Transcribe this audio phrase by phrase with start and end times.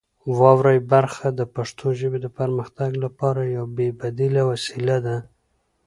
[0.39, 5.17] واورئ برخه د پښتو ژبې د پرمختګ لپاره یوه بې بدیله وسیله ده.